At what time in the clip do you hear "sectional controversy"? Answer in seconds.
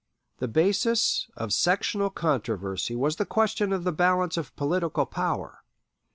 1.53-2.95